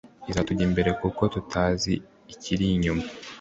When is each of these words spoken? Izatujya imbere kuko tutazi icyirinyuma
Izatujya 0.29 0.63
imbere 0.69 0.89
kuko 1.01 1.21
tutazi 1.33 1.93
icyirinyuma 2.33 3.03